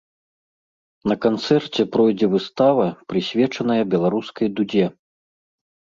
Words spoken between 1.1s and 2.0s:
На канцэрце